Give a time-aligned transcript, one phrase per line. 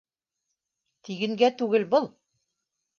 [1.09, 2.13] Тигенгә түгел был